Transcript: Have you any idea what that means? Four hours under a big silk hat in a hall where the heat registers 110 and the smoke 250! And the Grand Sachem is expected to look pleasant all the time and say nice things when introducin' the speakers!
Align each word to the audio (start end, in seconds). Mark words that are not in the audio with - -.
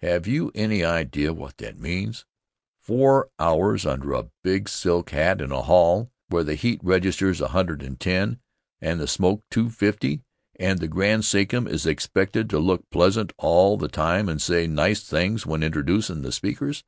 Have 0.00 0.26
you 0.26 0.52
any 0.54 0.84
idea 0.84 1.32
what 1.32 1.56
that 1.56 1.78
means? 1.78 2.26
Four 2.78 3.30
hours 3.38 3.86
under 3.86 4.12
a 4.12 4.28
big 4.44 4.68
silk 4.68 5.08
hat 5.08 5.40
in 5.40 5.50
a 5.50 5.62
hall 5.62 6.10
where 6.28 6.44
the 6.44 6.56
heat 6.56 6.78
registers 6.82 7.40
110 7.40 8.38
and 8.82 9.00
the 9.00 9.08
smoke 9.08 9.42
250! 9.50 10.20
And 10.60 10.78
the 10.78 10.88
Grand 10.88 11.24
Sachem 11.24 11.66
is 11.66 11.86
expected 11.86 12.50
to 12.50 12.58
look 12.58 12.84
pleasant 12.90 13.32
all 13.38 13.78
the 13.78 13.88
time 13.88 14.28
and 14.28 14.42
say 14.42 14.66
nice 14.66 15.04
things 15.08 15.46
when 15.46 15.62
introducin' 15.62 16.20
the 16.22 16.32
speakers! 16.32 16.84